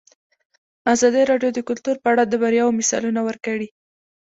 [0.93, 3.67] ازادي راډیو د کلتور په اړه د بریاوو مثالونه ورکړي.